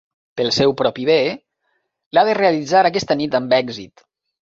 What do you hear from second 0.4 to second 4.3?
seu propi bé, l'ha de realitzar aquesta nit amb èxit.